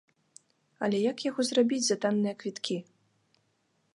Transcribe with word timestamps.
Але 0.85 0.97
як 1.11 1.17
яго 1.29 1.41
зрабіць 1.49 1.81
за 1.89 1.95
танныя 2.05 2.35
квіткі? 2.39 2.77